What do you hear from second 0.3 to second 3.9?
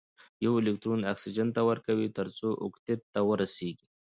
یو الکترون اکسیجن ته ورکوي تر څو اوکتیت ته ورسیږي.